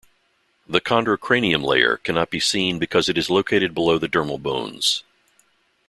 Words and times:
The 0.67 0.81
chondrocranium 0.81 1.63
layer 1.63 1.97
cannot 1.97 2.31
be 2.31 2.39
seen 2.39 2.79
because 2.79 3.07
it 3.07 3.19
is 3.19 3.29
located 3.29 3.75
below 3.75 3.99
the 3.99 4.09
dermal 4.09 4.41
bones. 4.41 5.03